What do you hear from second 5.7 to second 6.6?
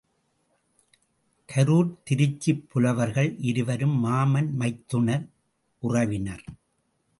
உறவினர்.